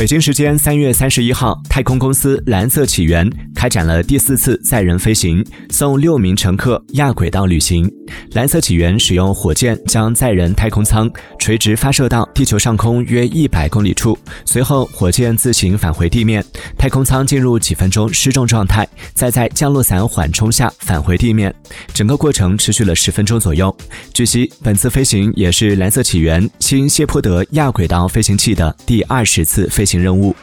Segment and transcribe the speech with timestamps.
[0.00, 7.86] 北京时间三月三十一号，太空公司蓝色起源开展了第四次载人飞行，送六名乘客亚轨道旅行。
[8.32, 16.42] 蓝色起源使用火箭将载人太空舱垂直发射到地球上空约一百公里处，随后火箭自行返回地面，
[16.78, 21.54] 太空舱进入几分钟失重状态，再在降落伞缓冲下返回地面。
[21.92, 23.76] 整个过程持续了十分钟左右。
[24.14, 30.34] 据悉，本次飞行也是蓝色起源新谢泼德亚轨道飞行器的第二十次飞行任务。